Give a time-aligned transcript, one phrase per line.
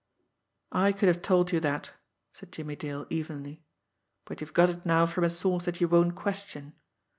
[0.71, 1.91] "I could have told you that,"
[2.33, 3.61] said Jimmie Dale evenly;
[4.25, 6.73] "but you've got it now from a source that you won't question.